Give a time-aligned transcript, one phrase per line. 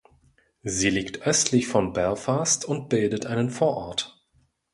[0.63, 4.19] Sie liegt östlich von Belfast und bildet einen Vorort.